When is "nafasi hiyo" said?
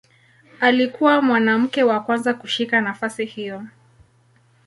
2.81-3.63